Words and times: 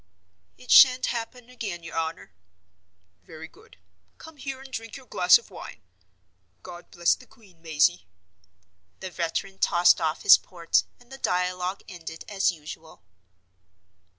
"It 0.57 0.71
shan't 0.71 1.05
happen 1.05 1.47
again, 1.47 1.83
your 1.83 1.95
honor." 1.95 2.33
"Very 3.21 3.47
good. 3.47 3.77
Come 4.17 4.37
here, 4.37 4.59
and 4.59 4.73
drink 4.73 4.95
your 4.97 5.05
glass 5.05 5.37
of 5.37 5.51
wine. 5.51 5.83
God 6.63 6.89
bless 6.89 7.13
the 7.13 7.27
Queen, 7.27 7.61
Mazey." 7.61 8.07
The 8.99 9.11
veteran 9.11 9.59
tossed 9.59 10.01
off 10.01 10.23
his 10.23 10.39
port, 10.39 10.85
and 10.99 11.11
the 11.11 11.19
dialogue 11.19 11.83
ended 11.87 12.25
as 12.27 12.51
usual. 12.51 13.03